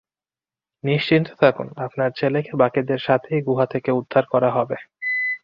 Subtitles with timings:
[0.83, 4.77] নিশ্চিন্তে থাকুন, আপনার ছেলেকে বাকিদের সাথেই গুহা থেকে উদ্ধার করা হবে।